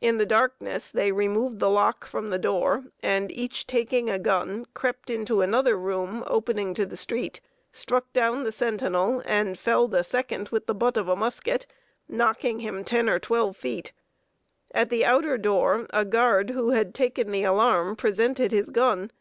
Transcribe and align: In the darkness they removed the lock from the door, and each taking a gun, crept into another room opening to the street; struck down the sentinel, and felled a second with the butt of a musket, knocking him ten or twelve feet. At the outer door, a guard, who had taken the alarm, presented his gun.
In 0.00 0.18
the 0.18 0.26
darkness 0.26 0.90
they 0.90 1.12
removed 1.12 1.60
the 1.60 1.70
lock 1.70 2.04
from 2.04 2.30
the 2.30 2.40
door, 2.40 2.86
and 3.04 3.30
each 3.30 3.68
taking 3.68 4.10
a 4.10 4.18
gun, 4.18 4.66
crept 4.74 5.08
into 5.08 5.42
another 5.42 5.78
room 5.78 6.24
opening 6.26 6.74
to 6.74 6.84
the 6.84 6.96
street; 6.96 7.40
struck 7.70 8.12
down 8.12 8.42
the 8.42 8.50
sentinel, 8.50 9.22
and 9.24 9.56
felled 9.56 9.94
a 9.94 10.02
second 10.02 10.48
with 10.48 10.66
the 10.66 10.74
butt 10.74 10.96
of 10.96 11.06
a 11.06 11.14
musket, 11.14 11.66
knocking 12.08 12.58
him 12.58 12.82
ten 12.82 13.08
or 13.08 13.20
twelve 13.20 13.56
feet. 13.56 13.92
At 14.74 14.90
the 14.90 15.04
outer 15.04 15.38
door, 15.38 15.86
a 15.90 16.04
guard, 16.04 16.50
who 16.50 16.70
had 16.70 16.92
taken 16.92 17.30
the 17.30 17.44
alarm, 17.44 17.94
presented 17.94 18.50
his 18.50 18.70
gun. 18.70 19.12